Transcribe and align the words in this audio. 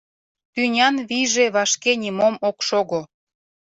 Тӱнян 0.53 0.95
вийже 1.09 1.45
вашке 1.55 1.93
нимом 2.01 2.35
ок 2.49 2.57
шого... 2.67 3.01